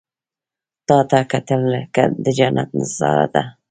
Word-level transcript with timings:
•تا 0.87 0.97
ته 1.09 1.19
کتل، 1.31 1.61
لکه 1.73 2.03
د 2.23 2.25
جنت 2.37 2.69
نظاره 2.79 3.27
ده. 3.33 3.43